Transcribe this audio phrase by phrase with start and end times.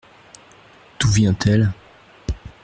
[0.99, 1.71] D’où vient-elle?